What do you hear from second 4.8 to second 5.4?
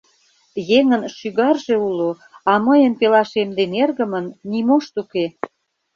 уке.